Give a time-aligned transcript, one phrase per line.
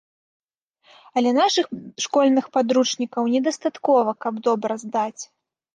[1.21, 1.65] Але нашых
[2.07, 5.21] школьных падручнікаў не дастаткова, каб добра здаць.